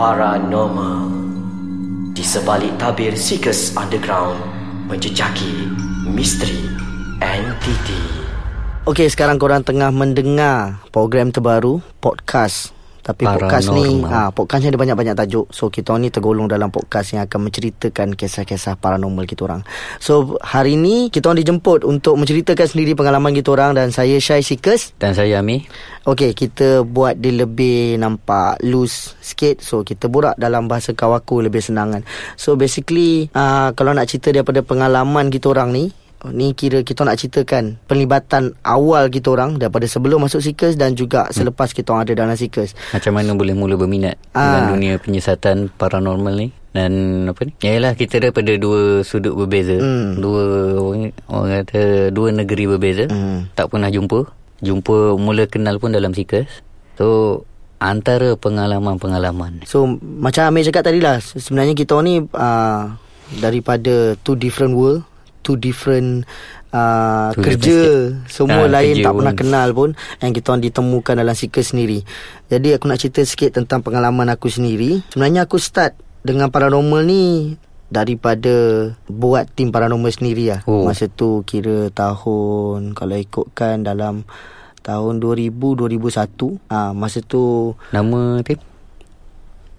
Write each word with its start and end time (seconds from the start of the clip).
Paranormal 0.00 1.12
Di 2.16 2.24
sebalik 2.24 2.72
tabir 2.80 3.12
Seekers 3.12 3.76
Underground 3.76 4.40
Menjejaki 4.88 5.68
misteri 6.08 6.72
entiti 7.20 8.00
Okey, 8.88 9.12
sekarang 9.12 9.36
korang 9.36 9.60
tengah 9.60 9.92
mendengar 9.92 10.80
program 10.88 11.28
terbaru, 11.28 11.84
podcast. 12.00 12.72
Tapi 13.00 13.24
podcast 13.24 13.72
ni, 13.72 14.00
Paranormal. 14.04 14.12
ah 14.12 14.30
podcast 14.30 14.60
ni 14.62 14.68
ada 14.68 14.78
banyak-banyak 14.80 15.16
tajuk. 15.16 15.46
So, 15.50 15.72
kita 15.72 15.96
ni 15.96 16.12
tergolong 16.12 16.46
dalam 16.46 16.68
podcast 16.68 17.16
yang 17.16 17.24
akan 17.24 17.48
menceritakan 17.48 18.12
kisah-kisah 18.14 18.76
paranormal 18.76 19.24
kita 19.24 19.48
orang. 19.48 19.64
So, 19.98 20.36
hari 20.44 20.76
ni 20.76 21.08
kita 21.08 21.32
orang 21.32 21.40
dijemput 21.40 21.88
untuk 21.88 22.20
menceritakan 22.20 22.66
sendiri 22.68 22.92
pengalaman 22.92 23.32
kita 23.32 23.56
orang 23.56 23.72
dan 23.76 23.88
saya 23.90 24.20
Syai 24.20 24.44
Sikus. 24.44 24.92
Dan 25.00 25.16
saya 25.16 25.40
Ami 25.40 25.64
Okey, 26.08 26.32
kita 26.32 26.80
buat 26.88 27.20
dia 27.20 27.44
lebih 27.44 28.00
nampak 28.00 28.64
loose 28.64 29.16
sikit. 29.20 29.60
So, 29.60 29.84
kita 29.84 30.08
borak 30.08 30.40
dalam 30.40 30.64
bahasa 30.64 30.96
kawaku 30.96 31.44
lebih 31.44 31.60
senang 31.60 31.92
kan. 31.92 32.02
So, 32.40 32.56
basically, 32.56 33.28
uh, 33.36 33.76
kalau 33.76 33.92
nak 33.92 34.08
cerita 34.08 34.32
daripada 34.32 34.64
pengalaman 34.64 35.28
kita 35.28 35.52
orang 35.52 35.76
ni, 35.76 35.84
ni 36.28 36.52
kira 36.52 36.84
kita 36.84 37.08
nak 37.08 37.16
ceritakan 37.16 37.80
penlibatan 37.88 38.52
awal 38.60 39.08
kita 39.08 39.32
orang 39.32 39.56
daripada 39.56 39.88
sebelum 39.88 40.28
masuk 40.28 40.44
Seekers 40.44 40.76
dan 40.76 40.92
juga 40.92 41.32
selepas 41.32 41.72
kita 41.72 41.96
orang 41.96 42.04
ada 42.04 42.14
dalam 42.24 42.36
Seekers. 42.36 42.76
Macam 42.92 43.12
mana 43.16 43.32
boleh 43.32 43.56
mula 43.56 43.80
berminat 43.80 44.20
Ah. 44.36 44.60
Dengan 44.60 44.64
dunia 44.76 44.92
penyiasatan 45.00 45.72
paranormal 45.80 46.34
ni? 46.36 46.48
Dan 46.70 47.24
apa 47.26 47.40
ni? 47.48 47.52
Yalah 47.64 47.98
kita 47.98 48.22
daripada 48.22 48.54
dua 48.60 49.02
sudut 49.02 49.34
berbeza. 49.34 49.80
Hmm. 49.80 50.20
Dua 50.22 50.42
orang, 50.78 51.10
orang 51.26 51.48
kata 51.64 52.14
Dua 52.14 52.30
negeri 52.30 52.70
berbeza. 52.70 53.10
Hmm. 53.10 53.50
Tak 53.58 53.72
pernah 53.74 53.90
jumpa. 53.90 54.28
Jumpa 54.60 55.16
mula 55.18 55.48
kenal 55.48 55.80
pun 55.82 55.90
dalam 55.90 56.12
Seekers. 56.14 56.62
So 56.94 57.42
Antara 57.80 58.36
pengalaman-pengalaman. 58.36 59.64
So, 59.64 59.88
macam 59.96 60.52
Amir 60.52 60.68
cakap 60.68 60.84
tadi 60.84 61.00
lah, 61.00 61.16
sebenarnya 61.16 61.72
kita 61.72 61.96
ni 62.04 62.20
uh, 62.20 62.92
daripada 63.40 64.20
two 64.20 64.36
different 64.36 64.76
world, 64.76 65.00
two 65.50 65.58
different 65.58 66.22
uh, 66.70 67.34
kerja 67.34 67.58
different 67.58 68.30
semua 68.30 68.62
Ah, 68.64 68.70
lain 68.70 68.94
kerja 68.94 69.04
tak 69.04 69.10
pun. 69.10 69.18
pernah 69.18 69.34
kenal 69.34 69.68
pun 69.74 69.90
yang 70.22 70.30
kita 70.30 70.46
orang 70.54 70.62
ditemukan 70.62 71.14
dalam 71.18 71.34
Seekers 71.34 71.74
sendiri. 71.74 72.06
Jadi 72.46 72.68
aku 72.70 72.86
nak 72.86 73.02
cerita 73.02 73.26
sikit 73.26 73.58
tentang 73.58 73.82
pengalaman 73.82 74.30
aku 74.30 74.46
sendiri. 74.46 75.02
Sebenarnya 75.10 75.50
aku 75.50 75.58
start 75.58 75.98
dengan 76.22 76.54
paranormal 76.54 77.02
ni 77.02 77.58
daripada 77.90 78.54
buat 79.10 79.50
tim 79.50 79.74
paranormal 79.74 80.14
sendiri 80.14 80.54
lah. 80.54 80.60
Oh. 80.70 80.86
Masa 80.86 81.10
tu 81.10 81.42
kira 81.42 81.90
tahun 81.90 82.94
kalau 82.94 83.18
ikutkan 83.18 83.82
dalam 83.82 84.22
tahun 84.80 85.18
2000 85.18 85.50
2001 85.50 86.72
ah 86.72 86.94
masa 86.94 87.20
tu 87.20 87.74
Nama 87.90 88.40
tim 88.40 88.69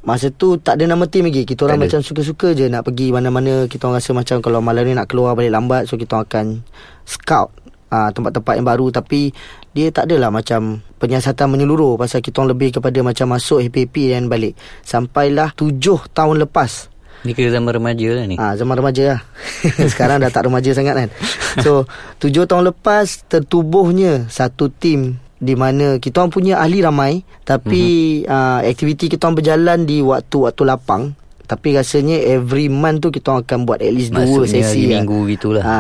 Masa 0.02 0.34
tu 0.34 0.58
tak 0.58 0.82
ada 0.82 0.90
nama 0.90 1.06
team 1.06 1.30
lagi. 1.30 1.46
Kita 1.46 1.70
orang 1.70 1.78
Tak 1.78 1.86
ada. 1.86 1.86
macam 1.94 2.02
suka-suka 2.02 2.48
je 2.58 2.66
Nak 2.66 2.82
pergi 2.82 3.14
mana-mana. 3.14 3.70
Kita 3.70 3.86
orang 3.86 4.02
rasa 4.02 4.12
macam 4.18 4.38
Kalau 4.42 4.60
malam 4.60 4.82
ni 4.86 4.98
nak 4.98 5.06
keluar 5.06 5.38
balik 5.38 5.54
lambat 5.54 5.86
So 5.86 5.94
kita 5.94 6.26
akan 6.26 6.66
Scout 7.06 7.54
uh, 7.94 8.10
Tempat-tempat 8.10 8.54
yang 8.58 8.66
baru. 8.66 8.90
Tapi 8.90 9.30
Dia 9.78 9.94
tak 9.94 10.10
adalah 10.10 10.34
macam 10.34 10.82
Penyiasatan 10.98 11.54
menyeluruh 11.54 12.02
Pasal 12.02 12.26
kita 12.26 12.42
orang 12.42 12.58
lebih 12.58 12.82
kepada 12.82 12.98
Macam 13.06 13.38
masuk 13.38 13.62
HPP 13.62 14.10
dan 14.10 14.26
balik. 14.26 14.58
Sampailah 14.82 15.54
tujuh 15.54 16.02
tahun 16.10 16.42
lepas. 16.50 16.90
Ni 17.22 17.38
kira 17.38 17.54
zaman 17.54 17.70
remaja 17.70 18.18
lah 18.18 18.26
ni? 18.26 18.34
Ah 18.34 18.58
zaman 18.58 18.74
remaja 18.74 19.04
lah. 19.14 19.20
Sekarang 19.94 20.18
dah 20.18 20.34
tak 20.34 20.50
remaja 20.50 20.74
sangat 20.74 21.06
kan. 21.06 21.10
So, 21.62 21.86
tujuh 22.18 22.50
tahun 22.50 22.74
lepas 22.74 23.28
tertubuhnya 23.30 24.26
satu 24.32 24.74
tim 24.74 25.20
di 25.42 25.58
mana 25.58 25.98
kita 25.98 26.22
orang 26.22 26.30
punya 26.30 26.62
ahli 26.62 26.86
ramai 26.86 27.26
tapi 27.42 28.22
mm-hmm. 28.22 28.30
uh, 28.30 28.62
aktiviti 28.62 29.10
kita 29.10 29.26
orang 29.26 29.42
berjalan 29.42 29.80
di 29.90 29.98
waktu-waktu 30.06 30.64
lapang. 30.70 31.18
Tapi 31.52 31.76
rasanya 31.76 32.16
every 32.32 32.72
month 32.72 33.04
tu 33.04 33.12
kita 33.12 33.28
orang 33.28 33.44
akan 33.44 33.60
buat 33.68 33.84
at 33.84 33.92
least 33.92 34.16
dua 34.16 34.24
Maksudnya 34.24 34.64
sesi 34.64 34.64
hari 34.64 34.84
lah. 34.88 35.04
minggu 35.04 35.20
gitulah. 35.36 35.64
Ha, 35.68 35.80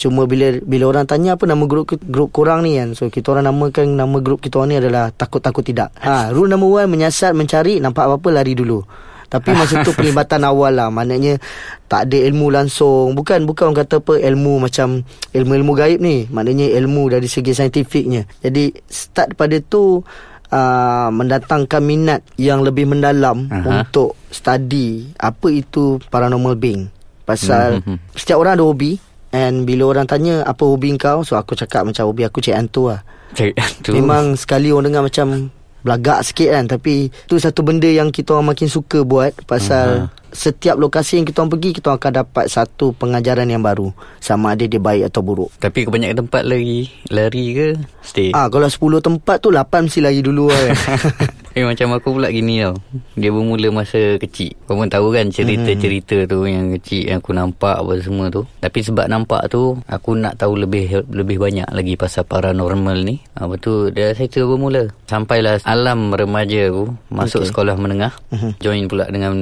cuma 0.00 0.24
bila 0.24 0.56
bila 0.64 0.88
orang 0.88 1.04
tanya 1.04 1.36
apa 1.36 1.44
nama 1.44 1.60
grup 1.68 1.92
grup 2.00 2.32
korang 2.32 2.64
ni 2.64 2.80
kan. 2.80 2.96
So 2.96 3.12
kita 3.12 3.36
orang 3.36 3.52
namakan 3.52 4.00
nama 4.00 4.16
grup 4.24 4.40
kita 4.40 4.56
orang 4.56 4.72
ni 4.72 4.76
adalah 4.80 5.12
takut-takut 5.12 5.60
tidak. 5.60 5.92
Ha, 6.00 6.32
rule 6.32 6.48
number 6.48 6.72
one 6.72 6.88
menyiasat 6.88 7.36
mencari 7.36 7.84
nampak 7.84 8.08
apa-apa 8.08 8.40
lari 8.40 8.56
dulu. 8.56 8.80
Tapi 9.30 9.54
masa 9.54 9.86
tu 9.86 9.94
pelibatan 9.94 10.42
awal 10.42 10.74
lah. 10.74 10.90
Maknanya 10.90 11.38
Tak 11.86 12.10
ada 12.10 12.18
ilmu 12.18 12.50
langsung. 12.50 13.14
Bukan 13.14 13.46
bukan 13.46 13.70
orang 13.70 13.86
kata 13.86 14.02
apa 14.02 14.18
Ilmu 14.18 14.58
macam 14.58 15.06
Ilmu-ilmu 15.30 15.72
gaib 15.78 16.02
ni. 16.02 16.26
Maknanya 16.26 16.66
ilmu 16.74 17.14
dari 17.14 17.30
segi 17.30 17.54
saintifiknya. 17.54 18.26
Jadi 18.42 18.74
Start 18.90 19.38
pada 19.38 19.54
tu 19.62 20.02
uh, 20.50 21.08
Mendatangkan 21.14 21.78
minat 21.78 22.26
Yang 22.34 22.74
lebih 22.74 22.90
mendalam 22.90 23.46
Aha. 23.46 23.86
Untuk 23.86 24.18
Study 24.34 25.14
Apa 25.14 25.46
itu 25.54 26.02
Paranormal 26.10 26.58
being. 26.58 26.90
Pasal 27.22 27.86
Mhm. 27.86 28.18
Setiap 28.18 28.42
orang 28.42 28.58
ada 28.58 28.66
hobi. 28.66 28.98
And 29.30 29.62
bila 29.62 29.94
orang 29.94 30.10
tanya 30.10 30.42
Apa 30.42 30.66
hobi 30.66 30.90
kau? 30.98 31.22
So 31.22 31.38
aku 31.38 31.54
cakap 31.54 31.86
macam 31.86 32.02
Hobi 32.10 32.26
aku 32.26 32.42
cek 32.42 32.58
hantu 32.58 32.90
lah. 32.90 33.06
Cari 33.30 33.54
tu 33.86 33.94
Memang 33.94 34.34
sekali 34.34 34.74
orang 34.74 34.90
dengar 34.90 35.06
macam 35.06 35.54
Belagak 35.82 36.26
sikit 36.26 36.52
kan 36.52 36.64
Tapi 36.68 37.08
tu 37.30 37.40
satu 37.40 37.64
benda 37.64 37.88
yang 37.88 38.12
kita 38.12 38.36
orang 38.36 38.52
makin 38.52 38.68
suka 38.68 39.02
buat 39.04 39.32
Pasal 39.44 40.08
uh-huh. 40.08 40.18
Setiap 40.30 40.78
lokasi 40.78 41.18
yang 41.18 41.26
kita 41.26 41.42
orang 41.42 41.58
pergi 41.58 41.70
Kita 41.74 41.90
orang 41.90 42.00
akan 42.00 42.12
dapat 42.22 42.46
satu 42.46 42.94
pengajaran 42.94 43.50
yang 43.50 43.66
baru. 43.66 43.90
Sama 44.22 44.54
ada 44.54 44.62
dia 44.62 44.78
baik 44.78 45.10
atau 45.10 45.26
buruk. 45.26 45.50
Tapi 45.58 45.90
kebanyakan 45.90 46.22
tempat 46.22 46.42
lagi 46.46 46.86
Lari 47.10 47.44
ke? 47.50 47.68
Stay. 48.06 48.30
Ah 48.30 48.46
Kalau 48.46 48.70
10 48.70 48.78
tempat 49.02 49.42
tu 49.42 49.50
8 49.50 49.90
mesti 49.90 49.98
lagi 49.98 50.22
dulu 50.22 50.46
kan 50.46 50.70
Eh 51.50 51.66
macam 51.66 51.98
aku 51.98 52.14
pula 52.14 52.30
gini 52.30 52.62
tau. 52.62 52.78
Dia 53.18 53.34
bermula 53.34 53.74
masa 53.74 54.14
kecil. 54.16 54.54
Kau 54.70 54.78
pun 54.78 54.86
tahu 54.86 55.10
kan 55.10 55.26
cerita-cerita 55.28 56.22
tu 56.30 56.46
Yang 56.46 56.78
kecil 56.78 57.10
yang 57.10 57.18
aku 57.18 57.34
nampak 57.34 57.74
apa 57.74 57.98
semua 57.98 58.30
tu. 58.30 58.46
Tapi 58.62 58.78
sebab 58.80 59.10
nampak 59.10 59.50
tu 59.50 59.74
Aku 59.90 60.14
nak 60.14 60.38
tahu 60.38 60.54
lebih 60.54 61.10
lebih 61.10 61.42
banyak 61.42 61.66
lagi 61.74 61.98
Pasal 61.98 62.22
paranormal 62.22 63.02
ni. 63.02 63.18
Apa 63.34 63.58
tu 63.58 63.90
Dia 63.90 64.14
cerita 64.14 64.46
bermula. 64.46 64.94
Sampailah 65.10 65.58
alam 65.66 66.14
remaja 66.14 66.70
aku 66.70 66.94
Masuk 67.10 67.42
okay. 67.42 67.50
sekolah 67.50 67.74
menengah. 67.74 68.14
Join 68.62 68.86
pula 68.86 69.10
dengan 69.10 69.34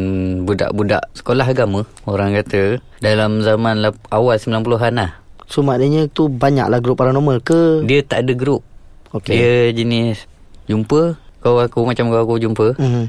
budak-budak 0.48 1.12
Sekolah 1.12 1.44
agama 1.44 1.84
Orang 2.08 2.32
kata 2.32 2.80
Dalam 3.04 3.44
zaman 3.44 3.84
lap- 3.84 4.00
awal 4.08 4.40
90-an 4.40 4.96
lah. 4.96 5.12
So 5.44 5.60
maknanya 5.60 6.08
tu 6.08 6.32
banyaklah 6.32 6.80
grup 6.80 7.00
paranormal 7.00 7.44
ke? 7.44 7.84
Dia 7.84 8.00
tak 8.00 8.24
ada 8.24 8.32
grup. 8.32 8.64
Okey. 9.12 9.32
Dia 9.36 9.52
jenis 9.72 10.24
Jumpa 10.68 11.27
Kau 11.38 11.58
aku 11.58 11.86
macam 11.86 12.10
kau 12.10 12.20
aku 12.24 12.34
jumpa 12.38 12.74
Mhm. 12.76 13.04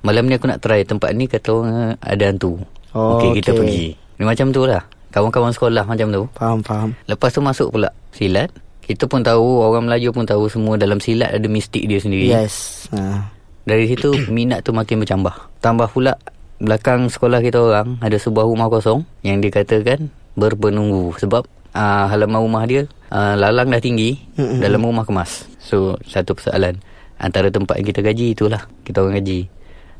Malam 0.00 0.30
ni 0.30 0.38
aku 0.38 0.46
nak 0.46 0.62
try 0.62 0.86
tempat 0.86 1.10
ni 1.12 1.26
kata 1.26 1.50
orang 1.50 1.98
ada 1.98 2.24
hantu. 2.30 2.62
Oh, 2.94 3.18
okey 3.18 3.42
kita 3.42 3.50
okey. 3.50 3.58
pergi. 3.58 3.86
Ni 4.16 4.24
macam 4.24 4.54
tu 4.54 4.62
lah. 4.62 4.82
Kawan-kawan 5.10 5.50
sekolah 5.50 5.82
macam 5.82 6.08
tu. 6.12 6.22
Faham 6.36 6.60
faham 6.62 6.88
Lepas 7.04 7.34
tu 7.34 7.40
masuk 7.42 7.68
pula 7.74 7.90
silat. 8.14 8.48
Kita 8.80 9.10
pun 9.10 9.18
tahu 9.20 9.66
orang 9.66 9.90
Melayu 9.90 10.14
pun 10.14 10.22
tahu 10.22 10.46
semua 10.46 10.78
dalam 10.78 11.02
silat 11.02 11.34
ada 11.34 11.46
mistik 11.50 11.90
dia 11.90 11.98
sendiri. 11.98 12.30
Yes 12.30 12.86
ha. 12.94 13.26
Dari 13.66 13.90
situ 13.90 14.14
minat 14.34 14.62
tu 14.62 14.70
makin 14.70 15.02
bercambah. 15.02 15.34
Tambah 15.58 15.90
pula 15.90 16.14
belakang 16.62 17.10
sekolah 17.10 17.42
kita 17.42 17.58
orang 17.58 17.98
ada 17.98 18.14
sebuah 18.14 18.46
rumah 18.46 18.70
kosong 18.70 19.02
yang 19.20 19.42
dikatakan 19.42 20.06
berpenunggu 20.38 21.18
sebab 21.18 21.42
uh, 21.74 22.06
halaman 22.06 22.40
rumah 22.40 22.62
dia 22.64 22.86
uh, 23.10 23.34
lalang 23.34 23.68
dah 23.68 23.82
tinggi 23.82 24.16
Mm-mm. 24.38 24.62
dalam 24.62 24.86
rumah 24.86 25.02
kemas. 25.02 25.50
So 25.58 25.98
satu 26.06 26.38
persoalan 26.38 26.78
antara 27.16 27.48
tempat 27.48 27.76
yang 27.76 27.88
kita 27.88 28.00
gaji 28.00 28.26
itulah. 28.32 28.62
Kita 28.82 29.00
orang 29.00 29.18
gaji. 29.18 29.48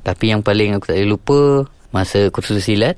Tapi 0.00 0.25
yang 0.28 0.41
paling 0.41 0.77
aku 0.77 0.87
tak 0.87 0.97
boleh 0.97 1.10
lupa 1.10 1.38
masa 1.91 2.28
kursus 2.28 2.62
silat 2.62 2.94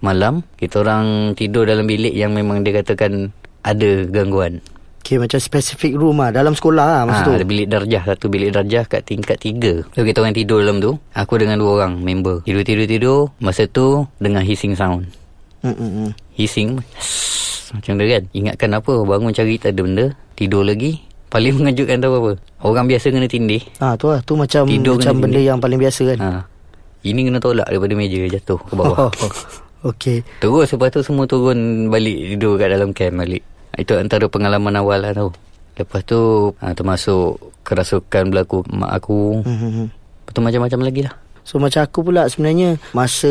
malam 0.00 0.42
kita 0.56 0.82
orang 0.82 1.30
tidur 1.32 1.62
dalam 1.62 1.86
bilik 1.86 2.10
yang 2.10 2.34
memang 2.34 2.60
dia 2.60 2.74
katakan 2.74 3.30
ada 3.62 4.02
gangguan. 4.04 4.58
Okay 4.98 5.18
macam 5.18 5.38
specific 5.38 5.94
room 5.94 6.18
lah. 6.18 6.30
Dalam 6.30 6.54
sekolah 6.54 6.82
lah 6.82 7.02
masa 7.04 7.22
Ah, 7.22 7.26
tu. 7.26 7.32
ada 7.34 7.42
bilik 7.42 7.66
darjah 7.66 8.06
Satu 8.06 8.30
bilik 8.30 8.54
darjah 8.54 8.86
kat 8.86 9.02
tingkat 9.02 9.34
tiga. 9.36 9.82
So 9.94 10.02
kita 10.02 10.22
orang 10.22 10.30
tidur 10.30 10.62
dalam 10.62 10.78
tu 10.78 10.94
Aku 11.12 11.34
dengan 11.36 11.58
dua 11.58 11.74
orang 11.76 11.98
member. 11.98 12.38
Tidur-tidur-tidur 12.42 13.34
Masa 13.38 13.66
tu 13.66 14.06
Dengan 14.16 14.46
hissing 14.46 14.78
sound. 14.78 15.10
Mm-mm. 15.66 16.14
Hissing 16.32 16.78
Macam 17.74 17.98
tu 17.98 18.06
kan? 18.06 18.22
Ingatkan 18.30 18.70
apa 18.72 18.94
Bangun 19.02 19.34
cari 19.34 19.58
tak 19.58 19.74
ada 19.74 19.82
benda. 19.82 20.06
Tidur 20.34 20.62
lagi 20.62 21.02
Paling 21.32 21.56
mengejutkan 21.58 22.04
tahu 22.04 22.14
apa? 22.20 22.32
Orang 22.60 22.84
biasa 22.86 23.08
kena 23.08 23.24
tindih. 23.24 23.64
Ah 23.80 23.96
tu 23.96 24.12
lah. 24.12 24.20
Tu 24.20 24.36
macam 24.36 24.68
Tidur 24.68 25.00
Macam 25.00 25.14
benda 25.16 25.40
sini. 25.40 25.48
yang 25.48 25.58
paling 25.58 25.80
biasa 25.80 26.02
kan? 26.12 26.18
Ha. 26.20 26.28
Ini 27.02 27.20
kena 27.26 27.40
tolak 27.40 27.66
daripada 27.66 27.96
meja 27.96 28.20
Jatuh 28.28 28.60
ke 28.60 28.72
bawah. 28.76 29.08
Okay 29.82 30.22
Terus 30.38 30.70
lepas 30.70 30.94
tu 30.94 31.02
semua 31.02 31.26
turun 31.26 31.90
balik 31.90 32.14
Tidur 32.14 32.54
kat 32.54 32.70
dalam 32.70 32.94
camp 32.94 33.18
balik. 33.18 33.42
Itu 33.74 33.98
antara 33.98 34.28
pengalaman 34.28 34.78
awal 34.78 35.02
lah 35.02 35.10
tau 35.10 35.32
Lepas 35.74 36.04
tu 36.04 36.52
ha, 36.60 36.70
Termasuk 36.70 37.40
Kerasukan 37.66 38.30
berlaku 38.30 38.62
Mak 38.70 38.92
aku. 39.02 39.42
Mhm. 39.42 39.84
Lepas 39.90 40.32
tu 40.36 40.40
macam-macam 40.44 40.80
lagi 40.86 41.00
lah 41.02 41.14
So 41.42 41.58
macam 41.58 41.82
aku 41.82 42.04
pula 42.04 42.26
sebenarnya 42.26 42.78
Masa 42.92 43.26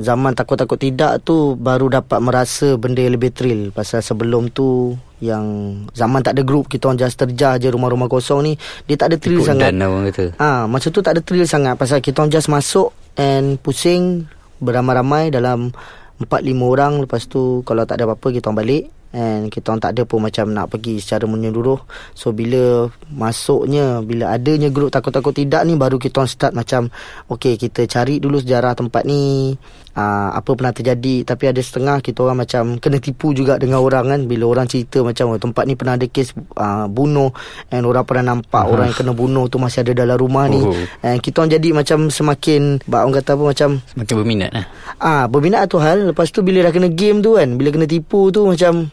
zaman 0.00 0.32
takut-takut 0.32 0.76
tidak 0.76 1.20
tu 1.20 1.52
Baru 1.54 1.86
dapat 1.86 2.16
merasa 2.18 2.72
benda 2.74 2.98
yang 2.98 3.12
lebih 3.12 3.30
thrill. 3.30 3.68
Pasal 3.68 4.00
sebelum 4.00 4.48
tu 4.48 4.96
Yang 5.18 5.44
zaman 5.92 6.20
tak 6.20 6.34
ada 6.34 6.42
group 6.42 6.66
Kita 6.66 6.88
orang 6.88 6.96
just 6.98 7.20
terjah 7.20 7.60
je 7.60 7.68
rumah-rumah 7.68 8.08
kosong 8.08 8.40
ni 8.42 8.52
Dia 8.84 8.96
tak 8.96 9.12
ada 9.12 9.16
thrill 9.18 9.44
Ikut 9.44 9.48
sangat. 9.50 9.70
dan 9.70 9.84
orang 9.84 10.08
kata. 10.08 10.24
Ah, 10.36 10.64
Masa 10.64 10.88
tu 10.88 11.04
tak 11.04 11.14
ada 11.14 11.20
thrill 11.20 11.44
sangat. 11.44 11.76
Pasal 11.76 12.00
kita 12.00 12.24
orang 12.24 12.32
just 12.32 12.48
masuk 12.48 12.96
And 13.14 13.60
pusing 13.60 14.24
Beramai-ramai 14.58 15.28
dalam 15.28 15.68
4-5 16.16 16.24
orang. 16.64 16.92
Lepas 16.96 17.28
tu 17.28 17.60
Kalau 17.62 17.84
tak 17.84 18.00
ada 18.00 18.08
apa-apa 18.08 18.32
Kita 18.32 18.48
orang 18.48 18.64
balik 18.64 18.84
And 19.14 19.46
kita 19.46 19.70
orang 19.70 19.78
tak 19.78 19.94
ada 19.94 20.02
pun 20.02 20.18
macam 20.18 20.50
nak 20.50 20.74
pergi 20.74 20.98
secara 20.98 21.30
menyeluruh. 21.30 21.78
So 22.18 22.34
bila 22.34 22.90
masuknya 23.14 24.02
Bila 24.02 24.34
adanya 24.34 24.74
grup 24.74 24.90
takut-takut 24.90 25.30
tidak 25.30 25.62
ni 25.62 25.78
Baru 25.78 26.02
kita 26.02 26.18
orang 26.18 26.32
start 26.34 26.50
macam 26.50 26.90
Okay 27.30 27.54
kita 27.54 27.86
cari 27.86 28.18
dulu 28.18 28.42
sejarah 28.42 28.74
tempat 28.74 29.06
ni. 29.06 29.54
Uh, 29.94 30.34
Apa 30.34 30.58
pernah 30.58 30.74
terjadi. 30.74 31.22
Tapi 31.22 31.46
ada 31.46 31.62
setengah 31.62 32.02
kita 32.02 32.26
orang 32.26 32.42
macam 32.42 32.82
Kena 32.82 32.98
tipu 32.98 33.30
juga 33.30 33.54
dengan 33.54 33.86
orang 33.86 34.10
kan. 34.10 34.20
Bila 34.26 34.50
orang 34.50 34.66
cerita 34.66 35.06
macam 35.06 35.30
oh, 35.30 35.38
Tempat 35.38 35.62
ni 35.62 35.78
pernah 35.78 35.94
ada 35.94 36.06
kes 36.10 36.34
uh, 36.58 36.90
bunuh. 36.90 37.30
And 37.70 37.86
orang 37.86 38.02
pernah 38.02 38.34
nampak 38.34 38.66
uh-huh. 38.66 38.74
Orang 38.74 38.90
yang 38.90 38.98
kena 38.98 39.14
bunuh 39.14 39.46
tu 39.46 39.62
Masih 39.62 39.86
ada 39.86 39.94
dalam 39.94 40.18
rumah 40.18 40.50
ni. 40.50 40.58
Oh. 40.58 40.74
And 41.06 41.22
kita 41.22 41.46
orang 41.46 41.54
jadi 41.54 41.68
macam 41.70 42.10
semakin 42.10 42.82
Orang 42.90 43.14
kata 43.14 43.38
apa 43.38 43.44
macam 43.46 43.68
Semakin 43.94 44.14
berminat 44.18 44.50
lah. 44.50 44.66
Ah, 44.98 45.24
Berminat 45.30 45.70
tu 45.70 45.78
hal. 45.78 46.10
Lepas 46.10 46.34
tu 46.34 46.42
bila 46.42 46.66
dah 46.66 46.74
kena 46.74 46.90
game 46.90 47.22
tu 47.22 47.38
kan 47.38 47.54
Bila 47.54 47.70
kena 47.70 47.86
tipu 47.86 48.34
tu 48.34 48.50
macam 48.50 48.90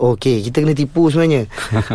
Okey, 0.00 0.40
kita 0.48 0.64
kena 0.64 0.72
tipu 0.72 1.12
sebenarnya. 1.12 1.44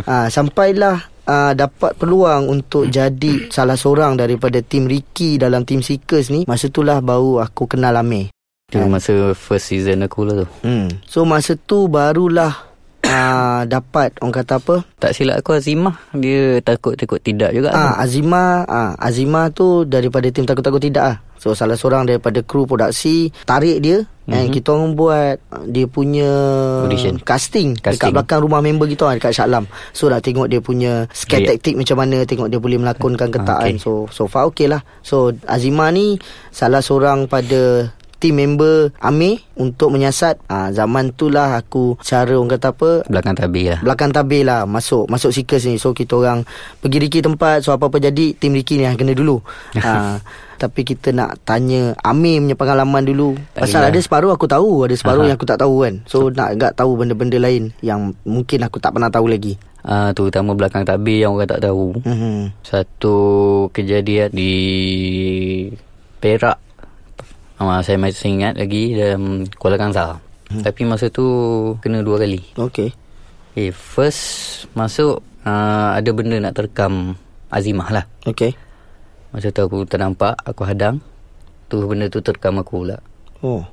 ha, 0.06 0.28
sampailah 0.36 1.10
uh, 1.26 1.52
dapat 1.58 1.98
peluang 1.98 2.48
untuk 2.54 2.88
jadi 2.88 3.50
salah 3.50 3.76
seorang 3.76 4.16
daripada 4.16 4.62
tim 4.62 4.86
Ricky 4.86 5.42
dalam 5.42 5.66
tim 5.66 5.82
Seekers 5.82 6.30
ni, 6.30 6.46
masa 6.46 6.70
itulah 6.70 7.02
baru 7.02 7.42
aku 7.42 7.66
kenal 7.66 7.98
Amir. 7.98 8.30
Itu 8.70 8.82
ha. 8.82 8.90
masa 8.90 9.34
first 9.38 9.70
season 9.74 10.06
aku 10.06 10.26
lah 10.26 10.46
tu. 10.46 10.48
Hmm. 10.66 10.88
So 11.06 11.26
masa 11.26 11.58
tu 11.58 11.86
barulah 11.90 12.54
uh, 13.06 13.62
dapat 13.66 14.18
orang 14.22 14.36
kata 14.42 14.58
apa? 14.58 14.76
Tak 14.98 15.12
silap 15.14 15.42
aku 15.42 15.58
Azimah 15.58 15.96
dia 16.18 16.62
takut-takut 16.62 17.22
tidak 17.22 17.54
juga. 17.54 17.74
Ah 17.74 17.98
ha, 17.98 18.06
Azimah, 18.06 18.66
ah 18.66 18.94
ha, 18.94 19.06
Azimah 19.06 19.54
tu 19.54 19.86
daripada 19.86 20.30
tim 20.34 20.46
takut-takut 20.46 20.82
tidak 20.82 21.06
ah. 21.06 21.18
So 21.38 21.54
salah 21.54 21.78
seorang 21.78 22.10
daripada 22.10 22.42
kru 22.42 22.66
produksi 22.66 23.30
tarik 23.46 23.78
dia 23.86 24.02
mm-hmm. 24.26 24.36
and 24.36 24.48
kita 24.52 24.68
orang 24.74 24.92
buat 24.98 25.36
dia 25.70 25.86
punya 25.86 26.30
Audition. 26.86 27.22
casting, 27.22 27.78
casting 27.78 27.98
dekat 27.98 28.10
belakang 28.12 28.42
rumah 28.42 28.62
member 28.62 28.90
kita 28.90 29.16
dekat 29.16 29.34
Syaklam. 29.34 29.66
So 29.94 30.10
nak 30.10 30.26
tengok 30.26 30.50
dia 30.50 30.60
punya 30.60 31.06
skill 31.14 31.46
taktik 31.46 31.78
macam 31.78 31.98
mana, 32.02 32.26
tengok 32.26 32.50
dia 32.50 32.60
boleh 32.60 32.78
melakonkan 32.82 33.30
ke 33.30 33.40
tak 33.46 33.60
okay. 33.62 33.78
So 33.78 34.10
so 34.10 34.26
far 34.26 34.50
okey 34.52 34.68
lah. 34.70 34.82
So 35.06 35.32
Azima 35.46 35.94
ni 35.94 36.18
salah 36.50 36.82
seorang 36.82 37.30
pada 37.30 37.94
team 38.18 38.40
member 38.40 38.92
Amir 39.00 39.44
untuk 39.56 39.92
menyiasat. 39.92 40.40
Ha, 40.48 40.72
zaman 40.72 41.14
tu 41.16 41.32
lah 41.32 41.60
aku 41.60 42.00
cara 42.02 42.36
orang 42.36 42.56
kata 42.56 42.74
apa? 42.74 42.90
Belakang 43.08 43.36
tabir 43.36 43.76
lah. 43.76 43.80
Belakang 43.84 44.12
tabir 44.12 44.44
lah. 44.48 44.64
Masuk 44.68 45.08
masuk 45.08 45.32
seekers 45.32 45.68
ni. 45.68 45.76
So 45.78 45.92
kita 45.92 46.18
orang 46.20 46.44
pergi 46.80 46.98
Ricky 47.02 47.20
tempat. 47.22 47.64
So 47.64 47.76
apa-apa 47.76 48.00
jadi 48.00 48.36
tim 48.36 48.56
Ricky 48.56 48.80
ni 48.80 48.88
yang 48.88 48.98
kena 48.98 49.14
dulu. 49.16 49.40
Ha, 49.80 50.20
tapi 50.62 50.88
kita 50.88 51.12
nak 51.12 51.44
tanya 51.44 51.94
Amir 52.02 52.40
punya 52.42 52.56
pengalaman 52.56 53.04
dulu. 53.04 53.36
Tak 53.54 53.68
pasal 53.68 53.92
ada 53.92 54.00
separuh 54.00 54.32
aku 54.32 54.48
tahu 54.48 54.88
ada 54.88 54.96
separuh 54.96 55.28
Aha. 55.28 55.28
yang 55.32 55.38
aku 55.38 55.48
tak 55.48 55.60
tahu 55.62 55.76
kan. 55.84 55.94
So, 56.08 56.28
so 56.28 56.34
nak 56.34 56.56
agak 56.56 56.72
tahu 56.80 56.92
benda-benda 56.96 57.38
lain 57.38 57.76
yang 57.84 58.16
mungkin 58.24 58.64
aku 58.64 58.80
tak 58.80 58.96
pernah 58.96 59.12
tahu 59.12 59.28
lagi. 59.28 59.60
Uh, 59.86 60.10
terutama 60.18 60.58
belakang 60.58 60.82
tabir 60.82 61.22
yang 61.22 61.38
orang 61.38 61.46
tak 61.46 61.62
tahu. 61.62 61.94
Mm-hmm. 62.02 62.38
Satu 62.66 63.18
kejadian 63.70 64.34
di 64.34 64.54
Perak 66.18 66.65
uh, 67.60 67.80
Saya 67.84 67.98
masih 68.00 68.36
ingat 68.36 68.60
lagi 68.60 68.96
dalam 68.96 69.48
Kuala 69.56 69.80
Kangsar. 69.80 70.20
Hmm. 70.52 70.62
Tapi 70.62 70.82
masa 70.86 71.10
tu 71.10 71.26
Kena 71.82 72.06
dua 72.06 72.22
kali. 72.22 72.42
Okay 72.56 72.94
Okay 73.52 73.70
First 73.74 74.24
Masuk 74.78 75.26
uh, 75.48 75.90
Ada 75.96 76.10
benda 76.12 76.38
nak 76.40 76.56
terekam 76.56 77.16
Azimah 77.50 77.90
lah. 77.92 78.06
Okay 78.26 78.54
Masa 79.32 79.52
tu 79.52 79.64
aku 79.66 79.84
ternampak 79.88 80.36
Aku 80.46 80.64
hadang. 80.68 81.02
Tu 81.68 81.82
benda 81.82 82.06
tu 82.08 82.22
terekam 82.22 82.62
aku 82.62 82.86
pula. 82.86 82.98
Oh. 83.42 83.66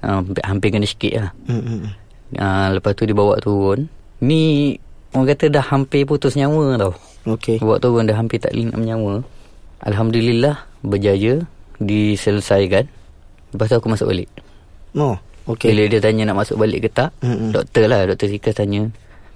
Uh, 0.00 0.22
Hampir 0.46 0.72
kena 0.72 0.86
sikit 0.86 1.12
lah. 1.18 1.30
Hmm. 1.50 1.92
uh, 2.38 2.66
Lepas 2.72 2.94
tu 2.94 3.04
dibawa 3.04 3.36
turun. 3.42 3.90
Ni 4.22 4.76
Orang 5.10 5.26
kata 5.26 5.50
dah 5.50 5.64
hampir 5.74 6.06
putus 6.06 6.38
nyawa 6.38 6.78
tau. 6.78 6.94
Okay 7.26 7.60
Bawa 7.60 7.76
turun 7.76 8.08
dah 8.08 8.16
hampir 8.16 8.40
tak 8.40 8.56
link 8.56 8.72
nyawa 8.72 9.20
Alhamdulillah 9.84 10.64
Berjaya 10.80 11.44
Diselesaikan 11.80 12.88
Lepas 13.54 13.66
tu 13.70 13.76
aku 13.78 13.88
masuk 13.90 14.08
balik. 14.10 14.30
Oh 14.94 15.18
okay. 15.50 15.74
Bila 15.74 15.90
dia 15.90 16.00
tanya 16.02 16.30
nak 16.30 16.46
masuk 16.46 16.56
balik 16.60 16.86
ke 16.86 16.88
tak 16.90 17.10
mm-hmm. 17.22 17.50
Doktor 17.50 17.84
lah 17.90 18.06
Doktor 18.06 18.28
Sikas 18.30 18.54
tanya 18.54 18.86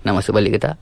Nak 0.06 0.14
masuk 0.20 0.32
balik 0.36 0.58
ke 0.58 0.60
tak. 0.62 0.76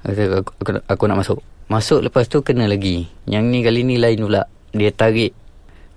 Aku, 0.00 0.40
aku, 0.40 0.50
aku, 0.64 0.70
aku 0.88 1.04
nak 1.10 1.18
masuk. 1.20 1.38
Masuk 1.68 2.00
lepas 2.00 2.24
tu 2.26 2.40
kena 2.40 2.64
lagi. 2.64 3.04
Yang 3.28 3.44
ni 3.52 3.58
kali 3.60 3.80
ni 3.84 4.00
lain 4.00 4.24
pula. 4.24 4.48
Dia 4.72 4.90
tarik 4.94 5.36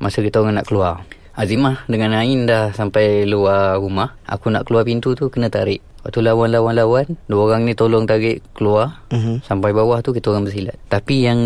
Masa 0.01 0.19
kita 0.19 0.43
orang 0.43 0.59
nak 0.59 0.67
keluar. 0.67 1.05
Azimah 1.33 1.87
dengan 1.87 2.13
Ain 2.19 2.45
dah 2.45 2.75
sampai 2.75 3.23
luar 3.23 3.79
rumah. 3.79 4.19
Aku 4.27 4.51
nak 4.51 4.67
keluar 4.67 4.83
pintu 4.83 5.15
tu 5.15 5.31
kena 5.31 5.47
tarik. 5.47 5.79
Waktu 6.03 6.19
lawan-lawan-lawan 6.19 7.15
Dua 7.31 7.41
orang 7.47 7.63
ni 7.63 7.73
tolong 7.77 8.03
tarik 8.03 8.43
keluar. 8.51 9.05
Mm-hmm. 9.13 9.47
Sampai 9.47 9.71
bawah 9.71 10.03
tu 10.03 10.11
kita 10.11 10.33
orang 10.33 10.49
bersilat. 10.49 10.75
Tapi 10.91 11.29
yang 11.29 11.39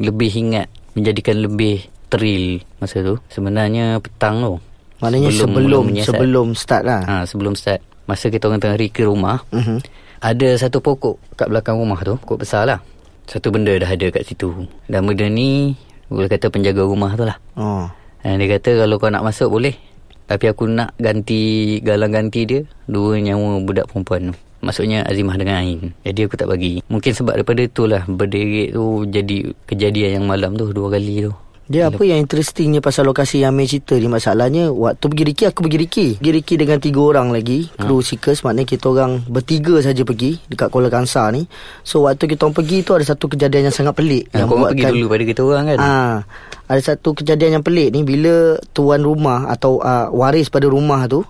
lebih 0.00 0.32
ingat 0.34 0.66
Menjadikan 0.92 1.40
lebih 1.40 1.91
thrill 2.12 2.60
masa 2.76 3.00
tu. 3.00 3.16
Sebenarnya 3.32 3.96
petang 4.04 4.44
tu. 4.44 4.54
Maknanya 5.00 5.32
sebelum 5.32 5.88
sebelum, 5.88 6.04
sebelum 6.04 6.46
start 6.52 6.82
lah. 6.84 7.00
Ha, 7.08 7.14
sebelum 7.24 7.56
start. 7.56 7.80
Masa 8.04 8.28
kita 8.28 8.52
orang 8.52 8.60
tengah 8.60 8.76
ke 8.92 9.02
rumah 9.08 9.40
uh-huh. 9.54 9.78
ada 10.20 10.48
satu 10.58 10.82
pokok 10.82 11.38
kat 11.38 11.48
belakang 11.48 11.80
rumah 11.80 11.98
tu 12.04 12.14
pokok 12.20 12.44
besar 12.44 12.68
lah. 12.68 12.78
Satu 13.24 13.48
benda 13.48 13.72
dah 13.78 13.88
ada 13.88 14.06
kat 14.12 14.26
situ. 14.26 14.52
Dan 14.86 15.08
benda 15.08 15.26
ni 15.26 15.72
boleh 16.12 16.28
kata 16.28 16.52
penjaga 16.52 16.84
rumah 16.84 17.16
tu 17.16 17.24
lah. 17.24 17.38
Oh. 17.56 17.88
dan 18.20 18.38
dia 18.38 18.58
kata 18.58 18.84
kalau 18.84 19.00
kau 19.00 19.08
nak 19.08 19.24
masuk 19.24 19.48
boleh. 19.48 19.74
Tapi 20.28 20.44
aku 20.50 20.70
nak 20.70 20.94
ganti 21.02 21.78
galang 21.82 22.14
ganti 22.14 22.46
dia 22.46 22.60
dua 22.86 23.18
nyawa 23.18 23.58
budak 23.64 23.90
perempuan 23.90 24.30
tu. 24.30 24.34
Maksudnya 24.62 25.02
Azimah 25.02 25.34
dengan 25.34 25.58
Ain. 25.58 25.90
Jadi 26.06 26.30
aku 26.30 26.38
tak 26.38 26.46
bagi. 26.46 26.78
Mungkin 26.86 27.10
sebab 27.10 27.34
daripada 27.34 27.66
itulah 27.66 28.06
Berderet 28.06 28.70
tu 28.70 29.02
Jadi 29.10 29.50
kejadian 29.66 30.22
yang 30.22 30.26
malam 30.30 30.54
tu 30.54 30.70
Dua 30.70 30.86
kali 30.86 31.26
tu 31.26 31.34
dia 31.70 31.88
apa 31.88 32.02
yang 32.02 32.18
interestingnya 32.18 32.82
pasal 32.82 33.06
lokasi 33.06 33.46
yang 33.46 33.54
Amir 33.54 33.70
cerita 33.70 33.94
ni 33.94 34.10
masalahnya 34.10 34.74
waktu 34.74 35.04
pergi 35.06 35.24
Riki 35.30 35.44
aku 35.46 35.60
pergi 35.66 35.78
Riki. 35.78 36.08
Pergi 36.18 36.32
Riki 36.34 36.54
dengan 36.58 36.78
tiga 36.82 37.00
orang 37.00 37.28
lagi 37.30 37.70
kru 37.78 38.02
hmm. 38.02 38.06
seekers 38.06 38.42
maknanya 38.42 38.68
kita 38.68 38.86
orang 38.90 39.12
bertiga 39.30 39.78
saja 39.78 40.02
pergi 40.02 40.42
dekat 40.50 40.68
Kuala 40.68 40.90
Kangsar 40.90 41.30
ni. 41.30 41.46
So 41.86 42.04
waktu 42.04 42.26
kita 42.26 42.50
orang 42.50 42.56
pergi 42.58 42.82
tu 42.82 42.92
ada 42.98 43.04
satu 43.06 43.30
kejadian 43.30 43.70
yang 43.70 43.76
sangat 43.76 43.94
pelik 43.94 44.28
ha, 44.34 44.42
yang 44.42 44.50
kau 44.50 44.58
pergi 44.58 44.84
dulu 44.90 45.06
pada 45.06 45.24
kita 45.24 45.40
orang 45.46 45.64
kan. 45.70 45.78
Ah 45.78 46.16
ada 46.72 46.80
satu 46.80 47.12
kejadian 47.12 47.60
yang 47.60 47.64
pelik 47.64 47.92
ni 47.92 48.00
bila 48.00 48.56
tuan 48.72 49.04
rumah 49.04 49.50
atau 49.52 49.76
uh, 49.84 50.08
waris 50.08 50.48
pada 50.48 50.64
rumah 50.64 51.04
tu 51.04 51.20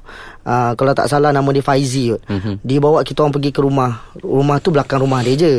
uh, 0.47 0.73
kalau 0.79 0.95
tak 0.95 1.11
salah 1.11 1.35
nama 1.35 1.51
dia 1.51 1.67
Faizi 1.67 2.15
mm-hmm. 2.15 2.63
dia 2.63 2.79
bawa 2.79 3.03
kita 3.03 3.27
orang 3.27 3.35
pergi 3.35 3.51
ke 3.51 3.59
rumah 3.59 4.07
rumah 4.23 4.63
tu 4.63 4.71
belakang 4.71 5.03
rumah 5.03 5.19
dia 5.27 5.35
je. 5.35 5.55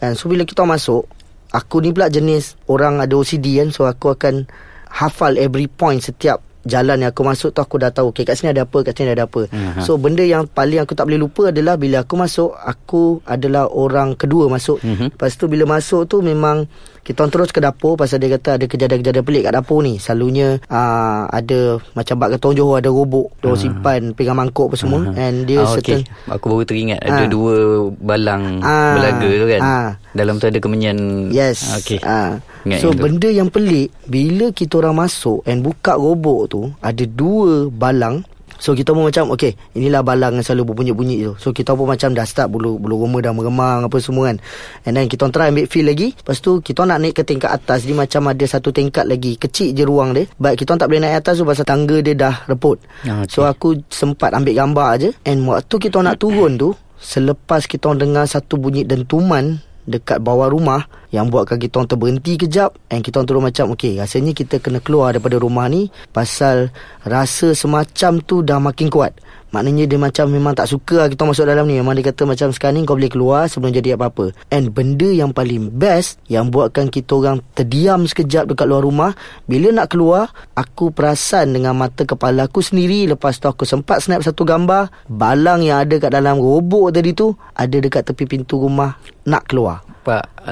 And 0.00 0.16
so 0.16 0.32
bila 0.32 0.42
kita 0.42 0.64
masuk 0.66 1.06
aku 1.50 1.82
ni 1.82 1.90
pula 1.90 2.10
jenis 2.10 2.58
orang 2.70 3.02
ada 3.02 3.14
OCD 3.14 3.58
kan 3.62 3.68
so 3.74 3.86
aku 3.86 4.14
akan 4.14 4.46
hafal 4.90 5.38
every 5.38 5.66
point 5.70 6.02
setiap 6.02 6.42
jalan 6.64 7.00
yang 7.00 7.10
aku 7.12 7.24
masuk 7.24 7.50
tu 7.56 7.60
aku 7.64 7.80
dah 7.80 7.88
tahu 7.88 8.12
okay 8.12 8.28
kat 8.28 8.36
sini 8.36 8.52
ada 8.52 8.68
apa 8.68 8.78
kat 8.84 8.92
sini 8.92 9.16
ada 9.16 9.24
apa 9.24 9.48
uh-huh. 9.48 9.80
so 9.80 9.96
benda 9.96 10.20
yang 10.20 10.44
paling 10.44 10.80
aku 10.84 10.92
tak 10.92 11.08
boleh 11.08 11.20
lupa 11.20 11.48
adalah 11.48 11.80
bila 11.80 12.04
aku 12.04 12.14
masuk 12.20 12.52
aku 12.52 13.24
adalah 13.24 13.68
orang 13.72 14.12
kedua 14.16 14.52
masuk 14.52 14.76
uh-huh. 14.80 15.08
lepas 15.08 15.32
tu 15.40 15.48
bila 15.48 15.64
masuk 15.64 16.04
tu 16.04 16.20
memang 16.20 16.68
kita 17.00 17.26
terus 17.32 17.48
ke 17.48 17.64
dapur 17.64 17.96
pasal 17.96 18.20
dia 18.20 18.36
kata 18.36 18.60
ada 18.60 18.64
kejadian-kejadian 18.68 19.24
pelik 19.24 19.42
kat 19.48 19.52
dapur 19.56 19.80
ni 19.80 19.96
selalunya 19.96 20.60
uh, 20.68 21.24
ada 21.32 21.80
macam 21.96 22.14
bak 22.20 22.36
ketong 22.36 22.54
Johor 22.60 22.76
ada 22.76 22.92
robok 22.92 23.32
dia 23.40 23.48
uh. 23.48 23.56
simpan 23.56 24.12
pegang 24.12 24.36
mangkuk 24.36 24.68
apa 24.68 24.76
semua 24.76 25.08
uh-huh. 25.08 25.16
and 25.16 25.48
dia 25.48 25.64
oh, 25.64 25.72
certain 25.72 26.04
okay. 26.04 26.28
aku 26.28 26.44
baru 26.52 26.64
teringat 26.68 27.00
ada 27.00 27.24
uh. 27.24 27.28
dua 27.32 27.54
balang 27.96 28.60
uh. 28.60 28.94
belaga 29.00 29.30
tu 29.32 29.46
kan 29.48 29.60
uh. 29.64 29.90
dalam 30.12 30.36
tu 30.36 30.44
ada 30.44 30.58
kemenyan 30.60 30.98
yes 31.32 31.72
okay. 31.80 31.98
uh. 32.04 32.36
So 32.80 32.92
benda 32.92 33.28
yang 33.28 33.48
pelik 33.48 33.92
bila 34.08 34.52
kita 34.52 34.80
orang 34.80 35.06
masuk 35.06 35.40
and 35.48 35.64
buka 35.64 35.96
robok 35.96 36.42
tu 36.50 36.62
ada 36.80 37.04
dua 37.04 37.68
balang. 37.72 38.24
So 38.60 38.76
kita 38.76 38.92
pun 38.92 39.08
macam 39.08 39.32
Okay 39.32 39.56
inilah 39.72 40.04
balang 40.04 40.36
yang 40.36 40.44
selalu 40.44 40.72
berbunyi-bunyi 40.72 41.24
tu. 41.24 41.32
So 41.40 41.48
kita 41.48 41.72
pun 41.72 41.88
macam 41.88 42.12
dah 42.12 42.28
start 42.28 42.52
bulu 42.52 42.76
bulu 42.76 43.00
roma 43.00 43.24
dah 43.24 43.32
meremang 43.32 43.88
apa 43.88 43.96
semua 44.04 44.28
kan. 44.28 44.36
And 44.84 45.00
then 45.00 45.08
kita 45.08 45.32
try 45.32 45.48
ambil 45.48 45.64
feel 45.64 45.88
lagi. 45.88 46.12
Lepas 46.12 46.44
tu 46.44 46.60
kita 46.60 46.84
nak 46.84 47.00
naik 47.00 47.16
ke 47.16 47.22
tingkat 47.24 47.48
atas. 47.48 47.88
Dia 47.88 47.96
macam 47.96 48.28
ada 48.28 48.44
satu 48.44 48.68
tingkat 48.68 49.08
lagi. 49.08 49.40
Kecil 49.40 49.72
je 49.72 49.80
ruang 49.88 50.12
dia. 50.12 50.28
Baik 50.36 50.60
kita 50.60 50.76
tak 50.76 50.92
boleh 50.92 51.08
naik 51.08 51.24
atas 51.24 51.40
tu 51.40 51.48
Pasal 51.48 51.64
tangga 51.64 52.04
dia 52.04 52.12
dah 52.12 52.44
reput. 52.52 52.76
Ah, 53.08 53.24
okay. 53.24 53.32
So 53.32 53.48
aku 53.48 53.80
sempat 53.88 54.36
ambil 54.36 54.52
gambar 54.52 54.86
aje. 54.92 55.08
And 55.24 55.48
waktu 55.48 55.76
kita 55.80 56.04
nak 56.04 56.20
turun 56.20 56.60
tu 56.60 56.76
Selepas 57.00 57.64
kita 57.64 57.96
dengar 57.96 58.28
satu 58.28 58.60
bunyi 58.60 58.84
dentuman 58.84 59.56
dekat 59.88 60.20
bawah 60.20 60.52
rumah 60.52 60.84
yang 61.10 61.32
buatkan 61.32 61.56
kita 61.56 61.80
orang 61.80 61.90
terberhenti 61.90 62.32
kejap 62.36 62.76
and 62.92 63.00
kita 63.00 63.20
orang 63.20 63.28
terus 63.28 63.44
macam 63.50 63.66
okey 63.74 63.98
rasanya 63.98 64.32
kita 64.36 64.60
kena 64.60 64.78
keluar 64.78 65.16
daripada 65.16 65.40
rumah 65.40 65.66
ni 65.66 65.88
pasal 66.12 66.70
rasa 67.02 67.56
semacam 67.56 68.20
tu 68.22 68.44
dah 68.44 68.60
makin 68.60 68.92
kuat 68.92 69.16
Maknanya 69.50 69.90
dia 69.90 69.98
macam 69.98 70.30
memang 70.30 70.54
tak 70.54 70.70
suka 70.70 71.06
lah 71.06 71.08
kita 71.10 71.26
masuk 71.26 71.42
dalam 71.42 71.66
ni. 71.66 71.78
Memang 71.78 71.98
dia 71.98 72.14
kata 72.14 72.22
macam 72.22 72.54
sekarang 72.54 72.78
ni 72.78 72.86
kau 72.86 72.94
boleh 72.94 73.10
keluar 73.10 73.50
sebelum 73.50 73.74
jadi 73.74 73.98
apa-apa. 73.98 74.30
And 74.54 74.70
benda 74.70 75.10
yang 75.10 75.34
paling 75.34 75.74
best 75.74 76.22
yang 76.30 76.54
buatkan 76.54 76.86
kita 76.86 77.18
orang 77.18 77.42
terdiam 77.58 78.06
sekejap 78.06 78.46
dekat 78.46 78.66
luar 78.70 78.86
rumah. 78.86 79.10
Bila 79.50 79.74
nak 79.74 79.90
keluar, 79.90 80.30
aku 80.54 80.94
perasan 80.94 81.50
dengan 81.50 81.74
mata 81.74 82.06
kepala 82.06 82.46
aku 82.46 82.62
sendiri. 82.62 83.10
Lepas 83.10 83.42
tu 83.42 83.50
aku 83.50 83.66
sempat 83.66 84.06
snap 84.06 84.22
satu 84.22 84.46
gambar. 84.46 85.10
Balang 85.10 85.66
yang 85.66 85.82
ada 85.82 85.98
kat 85.98 86.14
dalam 86.14 86.38
robok 86.38 86.94
tadi 86.94 87.10
tu 87.10 87.34
ada 87.58 87.74
dekat 87.74 88.06
tepi 88.06 88.30
pintu 88.30 88.62
rumah 88.62 88.94
nak 89.26 89.50
keluar. 89.50 89.82
Pak. 90.06 90.46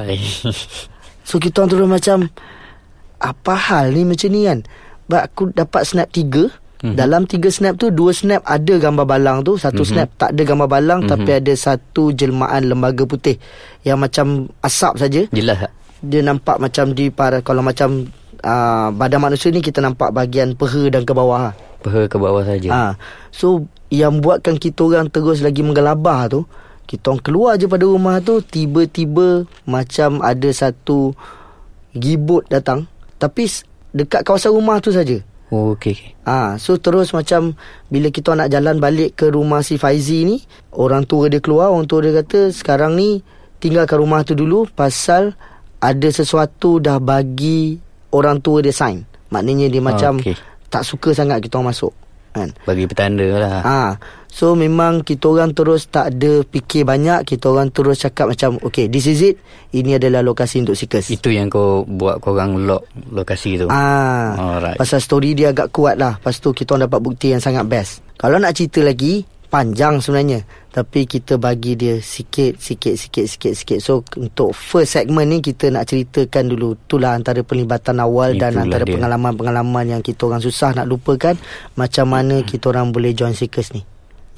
So 1.22 1.38
kita 1.38 1.62
orang 1.62 1.70
terus 1.70 1.88
macam 1.88 2.18
apa 3.18 3.54
hal 3.54 3.94
ni 3.94 4.02
macam 4.02 4.28
ni 4.30 4.42
kan? 4.46 4.66
But 5.08 5.30
aku 5.30 5.54
dapat 5.54 5.86
snap 5.86 6.10
tiga. 6.12 6.50
Mm-hmm. 6.78 6.94
Dalam 6.94 7.26
tiga 7.26 7.50
snap 7.50 7.74
tu 7.74 7.90
Dua 7.90 8.14
snap 8.14 8.46
ada 8.46 8.78
gambar 8.78 9.02
balang 9.02 9.38
tu 9.42 9.58
Satu 9.58 9.82
mm-hmm. 9.82 9.90
snap 9.90 10.08
tak 10.14 10.30
ada 10.30 10.42
gambar 10.46 10.68
balang 10.70 11.00
mm-hmm. 11.02 11.10
Tapi 11.18 11.30
ada 11.42 11.52
satu 11.58 12.14
jelmaan 12.14 12.70
lembaga 12.70 13.02
putih 13.02 13.34
Yang 13.82 13.98
macam 13.98 14.26
asap 14.62 14.92
saja. 14.94 15.20
Jelas 15.34 15.58
tak? 15.66 15.72
Dia 16.06 16.22
nampak 16.22 16.62
macam 16.62 16.94
di 16.94 17.10
para 17.10 17.42
Kalau 17.42 17.66
macam 17.66 18.06
uh, 18.46 18.88
Badan 18.94 19.18
manusia 19.18 19.50
ni 19.50 19.58
Kita 19.58 19.82
nampak 19.82 20.14
bahagian 20.14 20.54
peha 20.54 20.86
dan 20.86 21.02
ke 21.02 21.10
bawah 21.10 21.50
Peha 21.82 22.06
ke 22.06 22.14
bawah 22.14 22.46
saja. 22.46 22.68
Ha. 22.70 22.80
So 23.34 23.66
Yang 23.90 24.22
buatkan 24.22 24.62
kita 24.62 24.86
orang 24.86 25.10
terus 25.10 25.42
lagi 25.42 25.66
menggelabah 25.66 26.30
tu 26.30 26.46
Kita 26.86 27.10
orang 27.10 27.22
keluar 27.26 27.52
je 27.58 27.66
pada 27.66 27.90
rumah 27.90 28.22
tu 28.22 28.38
Tiba-tiba 28.38 29.50
Macam 29.66 30.22
ada 30.22 30.46
satu 30.54 31.10
Gibut 31.90 32.46
datang 32.46 32.86
Tapi 33.18 33.50
Dekat 33.88 34.22
kawasan 34.22 34.52
rumah 34.54 34.78
tu 34.78 34.92
saja. 34.92 35.18
Oh, 35.48 35.72
okey. 35.72 35.96
okey. 35.96 36.10
Ah, 36.28 36.60
so 36.60 36.76
terus 36.76 37.16
macam 37.16 37.56
bila 37.88 38.12
kita 38.12 38.36
nak 38.36 38.52
jalan 38.52 38.76
balik 38.76 39.16
ke 39.16 39.32
rumah 39.32 39.64
si 39.64 39.80
Faizi 39.80 40.28
ni, 40.28 40.36
orang 40.76 41.08
tua 41.08 41.32
dia 41.32 41.40
keluar, 41.40 41.72
orang 41.72 41.88
tua 41.88 42.04
dia 42.04 42.20
kata 42.20 42.52
sekarang 42.52 43.00
ni 43.00 43.24
tinggalkan 43.58 43.98
rumah 43.98 44.22
tu 44.22 44.36
dulu 44.36 44.68
pasal 44.70 45.32
ada 45.80 46.08
sesuatu 46.10 46.82
dah 46.82 47.00
bagi 47.00 47.80
orang 48.12 48.44
tua 48.44 48.60
dia 48.60 48.74
sign. 48.74 49.04
Maknanya 49.32 49.72
dia 49.72 49.80
macam 49.80 50.20
okey. 50.20 50.36
tak 50.68 50.84
suka 50.84 51.16
sangat 51.16 51.40
kita 51.40 51.60
orang 51.60 51.72
masuk. 51.72 51.92
Kan? 52.36 52.52
Bagi 52.68 52.84
petanda 52.84 53.26
lah. 53.40 53.60
Ah, 53.64 53.90
so 54.28 54.54
memang 54.54 55.02
kita 55.02 55.26
orang 55.32 55.50
terus 55.56 55.88
tak 55.88 56.14
ada 56.14 56.44
fikir 56.46 56.84
banyak, 56.86 57.26
kita 57.26 57.50
orang 57.50 57.72
terus 57.74 58.04
cakap 58.04 58.30
macam 58.30 58.60
okay, 58.62 58.86
this 58.86 59.08
is 59.08 59.20
it. 59.24 59.36
Ini 59.68 60.00
adalah 60.00 60.24
lokasi 60.24 60.64
untuk 60.64 60.78
seekers. 60.78 61.12
Itu 61.12 61.28
yang 61.28 61.52
kau 61.52 61.84
buat 61.84 62.22
korang 62.22 62.64
lock 62.64 62.88
lokasi 63.12 63.60
tu. 63.60 63.66
Ah, 63.68 64.32
Alright. 64.36 64.80
pasal 64.80 65.02
story 65.02 65.36
dia 65.36 65.52
agak 65.52 65.68
kuat 65.74 66.00
lah. 66.00 66.16
Lepas 66.16 66.40
tu 66.40 66.56
kita 66.56 66.72
orang 66.76 66.88
dapat 66.88 67.00
bukti 67.04 67.34
yang 67.36 67.42
sangat 67.42 67.68
best. 67.68 68.00
Kalau 68.16 68.40
nak 68.40 68.56
cerita 68.56 68.80
lagi, 68.80 69.26
panjang 69.48 70.00
sebenarnya. 70.00 70.44
Tapi 70.68 71.08
kita 71.08 71.40
bagi 71.40 71.74
dia 71.74 71.98
sikit, 71.98 72.60
sikit, 72.60 72.94
sikit, 72.94 73.26
sikit, 73.26 73.52
sikit. 73.56 73.78
So 73.82 74.04
untuk 74.20 74.54
first 74.54 74.94
segment 74.94 75.26
ni 75.26 75.42
kita 75.42 75.72
nak 75.72 75.88
ceritakan 75.90 76.54
dulu. 76.54 76.76
Itulah 76.76 77.16
antara 77.18 77.42
pelibatan 77.42 77.98
awal 77.98 78.36
dan 78.38 78.54
Itulah 78.54 78.64
antara 78.68 78.84
dia. 78.86 78.94
pengalaman-pengalaman 78.94 79.84
yang 79.98 80.02
kita 80.04 80.28
orang 80.28 80.44
susah 80.44 80.76
nak 80.76 80.86
lupakan. 80.86 81.34
Macam 81.74 82.06
mana 82.06 82.44
kita 82.46 82.70
orang 82.70 82.94
boleh 82.94 83.16
join 83.16 83.34
Seekers 83.34 83.74
ni. 83.74 83.82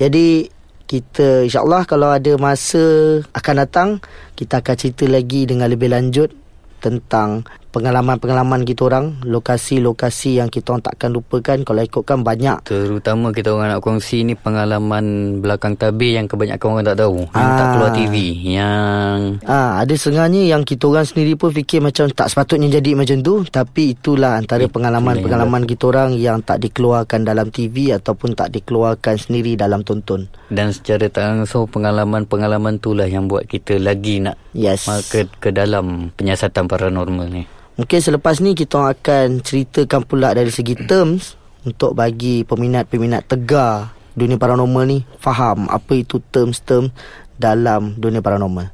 Jadi 0.00 0.48
kita 0.88 1.44
insyaAllah 1.44 1.84
kalau 1.84 2.08
ada 2.08 2.34
masa 2.40 3.20
akan 3.36 3.54
datang 3.62 3.88
kita 4.34 4.58
akan 4.58 4.74
cerita 4.74 5.04
lagi 5.06 5.46
dengan 5.46 5.68
lebih 5.68 5.92
lanjut 5.92 6.32
tentang 6.80 7.44
pengalaman-pengalaman 7.70 8.62
kita 8.62 8.82
orang 8.84 9.18
lokasi-lokasi 9.22 10.36
yang 10.36 10.46
kita 10.46 10.70
orang 10.70 10.84
takkan 10.84 11.10
lupakan 11.10 11.58
kalau 11.60 11.80
ikutkan 11.80 12.20
banyak 12.20 12.60
Terutama 12.62 13.30
kita 13.30 13.50
orang 13.50 13.70
nak 13.70 13.80
kongsi 13.80 14.22
ni 14.22 14.34
pengalaman 14.34 15.04
belakang 15.38 15.74
tabir 15.74 16.14
yang 16.14 16.26
kebanyakan 16.26 16.66
orang 16.68 16.84
tak 16.84 16.98
tahu. 16.98 17.18
Yang 17.26 17.50
tak 17.50 17.62
Ah. 17.62 17.72
keluar 17.72 17.90
TV. 17.92 18.14
Yang 18.50 19.18
Ah, 19.42 19.70
ada 19.78 19.94
setengahnya 19.94 20.42
yang 20.44 20.62
kita 20.62 20.84
orang 20.84 21.04
sendiri 21.04 21.34
pun 21.34 21.50
fikir 21.50 21.78
macam 21.78 22.06
tak 22.08 22.26
sepatutnya 22.26 22.68
jadi 22.72 22.92
macam 22.92 23.18
tu 23.18 23.34
tapi 23.44 23.94
itulah 23.94 24.34
antara 24.34 24.60
Itulah 24.60 24.74
pengalaman-pengalaman 24.74 25.62
kita 25.64 25.84
orang 25.86 26.10
yang 26.12 26.40
tak 26.40 26.60
dikeluarkan 26.60 27.22
dalam 27.22 27.48
TV 27.48 27.92
ataupun 27.92 28.34
tak 28.34 28.50
dikeluarkan 28.50 29.14
sendiri 29.16 29.54
dalam 29.54 29.80
tonton. 29.80 30.26
dan 30.48 30.70
secara 30.70 31.06
tak 31.06 31.24
langsung 31.24 31.64
pengalaman-pengalaman 31.64 32.76
itulah 32.76 33.06
yang 33.06 33.24
buat 33.24 33.46
kita 33.46 33.78
lagi 33.78 34.18
nak 34.18 34.34
Yes. 34.50 34.82
ke, 35.08 35.30
ke 35.38 35.50
dalam 35.50 36.10
penyiasatan 36.12 36.66
paranormal 36.66 37.28
ni. 37.28 37.44
Mungkin 37.80 37.96
selepas 37.96 38.44
ni 38.44 38.52
kita 38.52 38.92
akan 38.92 39.40
ceritakan 39.40 40.04
pula 40.04 40.36
dari 40.36 40.52
segi 40.52 40.76
terms 40.84 41.40
untuk 41.64 41.96
bagi 41.96 42.44
peminat-peminat 42.44 43.24
tegar 43.24 43.96
dunia 44.12 44.36
paranormal 44.36 44.84
ni 44.84 45.00
faham 45.16 45.64
apa 45.64 45.96
itu 45.96 46.20
terms-terms 46.28 46.92
dalam 47.40 47.96
dunia 47.96 48.20
paranormal. 48.20 48.68